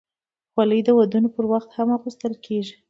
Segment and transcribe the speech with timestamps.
[0.53, 2.73] خولۍ د ودونو پر وخت هم اغوستل کېږي.